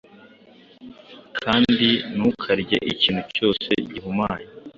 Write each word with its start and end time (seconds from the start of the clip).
kandi 1.39 1.87
ntukarye 2.15 2.77
ikintu 2.91 3.21
cyose 3.35 3.69
gihumanye, 3.91 4.47